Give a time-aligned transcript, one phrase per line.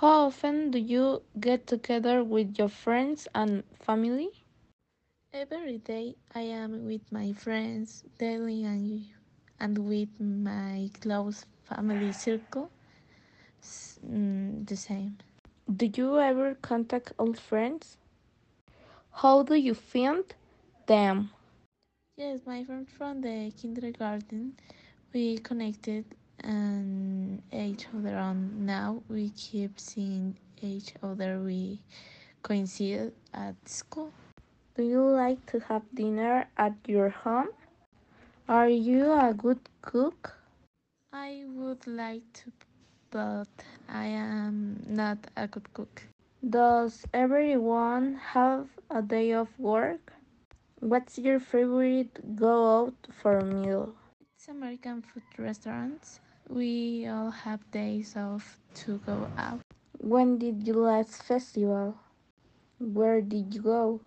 [0.00, 4.30] How often do you get together with your friends and family?
[5.32, 9.06] Every day I am with my friends daily and,
[9.60, 12.70] and with my close family circle.
[14.06, 15.18] Mm, the same.
[15.74, 17.98] Do you ever contact old friends?
[19.12, 20.24] How do you find
[20.86, 21.30] them?
[22.16, 24.56] Yes, my friend from the kindergarten.
[25.12, 26.04] We connected
[26.44, 31.40] and each other on now we keep seeing each other.
[31.40, 31.78] We
[32.42, 34.12] coincide at school.
[34.76, 37.48] Do you like to have dinner at your home?
[38.48, 40.36] Are you a good cook?
[41.12, 42.52] I would like to
[43.10, 43.48] but
[43.88, 46.02] i am not a good cook.
[46.48, 50.12] Does everyone have a day of work?
[50.78, 53.94] What's your favorite go out for a meal?
[54.36, 59.60] It's american food restaurants we all have days off to go out.
[59.98, 61.96] When did you last festival?
[62.78, 64.00] Where did you go?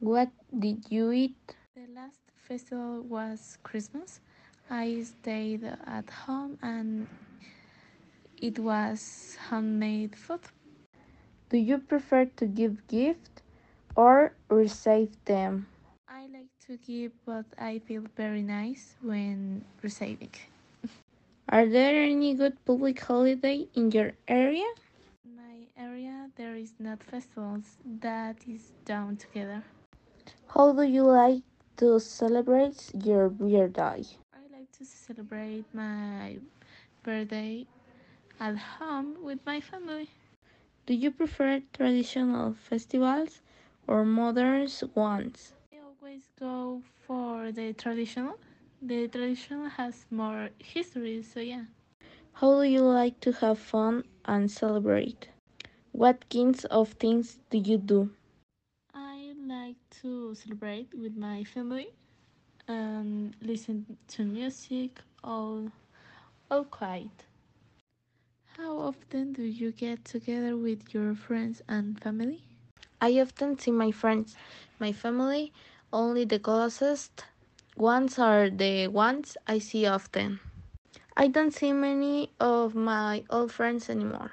[0.00, 1.56] What did you eat?
[1.74, 4.20] The last festival was Christmas.
[4.70, 7.08] I stayed at home and
[8.40, 10.40] it was handmade food.
[11.50, 13.42] Do you prefer to give gifts
[13.96, 15.66] or receive them?
[16.08, 20.30] I like to give, but I feel very nice when receiving.
[21.52, 24.64] Are there any good public holiday in your area?
[25.22, 29.62] In my area, there is not festivals that is done together.
[30.48, 31.42] How do you like
[31.76, 34.00] to celebrate your birthday?
[34.32, 36.38] I like to celebrate my
[37.02, 37.66] birthday
[38.40, 40.08] at home with my family.
[40.86, 43.42] Do you prefer traditional festivals
[43.86, 45.52] or modern ones?
[45.70, 48.38] I always go for the traditional
[48.82, 51.64] the tradition has more history, so yeah.
[52.34, 55.28] How do you like to have fun and celebrate?
[55.92, 58.10] What kinds of things do you do?
[58.94, 61.88] I like to celebrate with my family
[62.68, 65.70] and listen to music all
[66.50, 67.24] all quiet.
[68.56, 72.42] How often do you get together with your friends and family?
[73.00, 74.36] I often see my friends,
[74.78, 75.52] my family,
[75.92, 77.24] only the closest
[77.76, 80.40] ones are the ones I see often.
[81.16, 84.32] I don't see many of my old friends anymore.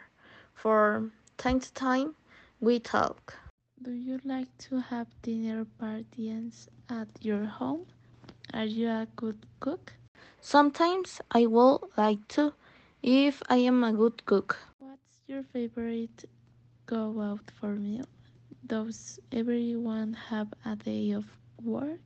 [0.53, 2.15] For time to time,
[2.59, 3.35] we talk.
[3.81, 7.85] Do you like to have dinner parties at your home?
[8.53, 9.93] Are you a good cook?
[10.41, 12.53] Sometimes I would like to,
[13.01, 14.57] if I am a good cook.
[14.79, 16.25] What's your favorite
[16.85, 18.05] go out for meal?
[18.65, 21.25] Does everyone have a day of
[21.63, 21.99] work?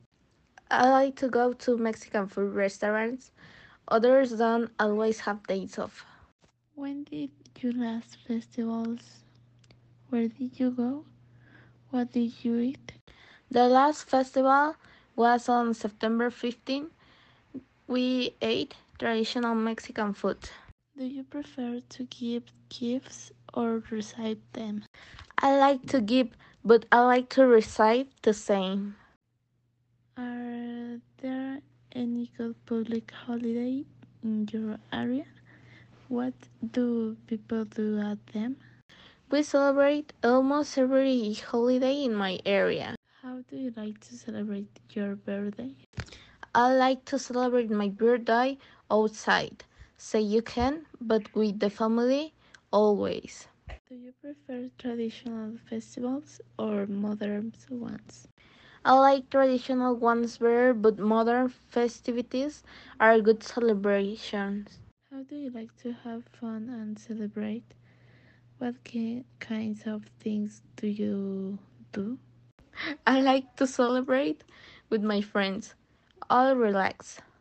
[0.70, 3.32] I like to go to Mexican food restaurants.
[3.88, 6.06] Others don't always have days off.
[6.76, 9.24] When did you last festivals?
[10.10, 11.06] Where did you go?
[11.90, 12.94] What did you eat?
[13.50, 14.76] The last festival
[15.16, 16.92] was on September 15.
[17.88, 20.50] We ate traditional Mexican food.
[20.98, 24.84] Do you prefer to give gifts or receive them?
[25.38, 28.96] I like to give, but I like to receive the same.
[30.18, 31.62] Are there
[32.32, 33.84] any public holiday
[34.24, 35.26] in your area?
[36.08, 36.34] What
[36.72, 38.58] do people do at them?
[39.30, 42.96] We celebrate almost every holiday in my area.
[43.22, 45.76] How do you like to celebrate your birthday?
[46.54, 48.58] I like to celebrate my birthday
[48.90, 49.64] outside.
[49.98, 52.34] Say you can, but with the family
[52.72, 53.48] always.
[53.90, 58.28] Do you prefer traditional festivals or modern ones?
[58.86, 62.64] I like traditional ones better, but modern festivities
[63.00, 64.80] are good celebrations.
[65.12, 67.74] How do you like to have fun and celebrate?
[68.60, 68.76] What
[69.40, 71.60] kinds of things do you
[71.92, 72.20] do?
[73.08, 74.44] I like to celebrate
[74.90, 75.76] with my friends.
[76.30, 77.24] I'll relax.